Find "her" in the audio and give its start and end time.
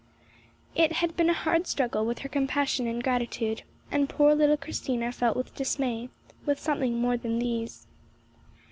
2.25-2.27